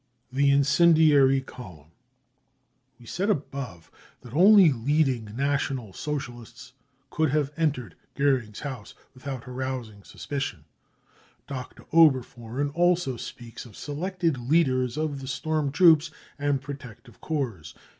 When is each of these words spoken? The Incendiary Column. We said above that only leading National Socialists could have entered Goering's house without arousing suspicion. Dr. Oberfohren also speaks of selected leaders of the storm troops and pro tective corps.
The 0.31 0.49
Incendiary 0.49 1.41
Column. 1.41 1.91
We 2.99 3.05
said 3.05 3.29
above 3.29 3.91
that 4.21 4.33
only 4.33 4.71
leading 4.71 5.25
National 5.35 5.93
Socialists 5.93 6.73
could 7.11 7.29
have 7.29 7.51
entered 7.55 7.93
Goering's 8.15 8.61
house 8.61 8.95
without 9.13 9.47
arousing 9.47 10.01
suspicion. 10.03 10.65
Dr. 11.45 11.83
Oberfohren 11.93 12.71
also 12.73 13.15
speaks 13.15 13.63
of 13.63 13.77
selected 13.77 14.39
leaders 14.39 14.97
of 14.97 15.21
the 15.21 15.27
storm 15.27 15.71
troops 15.71 16.09
and 16.39 16.63
pro 16.63 16.73
tective 16.73 17.19
corps. 17.19 17.75